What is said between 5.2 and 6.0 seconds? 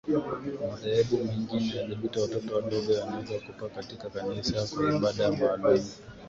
maalumu